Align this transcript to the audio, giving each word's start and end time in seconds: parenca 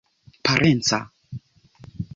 parenca 0.45 0.99